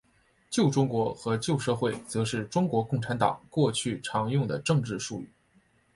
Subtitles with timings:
[0.49, 5.31] 旧中国和旧社会则是中国共产党过去常用的政治术语。